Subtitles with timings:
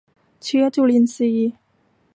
[0.43, 1.51] เชื้อจุลินทรีย์